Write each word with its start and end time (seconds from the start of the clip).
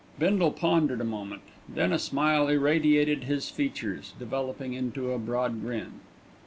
Bindle 0.17 0.49
pondered 0.51 0.99
a 0.99 1.03
moment, 1.03 1.43
then 1.69 1.93
a 1.93 1.99
smile 1.99 2.47
irradiated 2.47 3.25
his 3.25 3.49
features, 3.51 4.15
developing 4.17 4.73
into 4.73 5.11
a 5.11 5.19
broad 5.19 5.61
grin. 5.61 5.99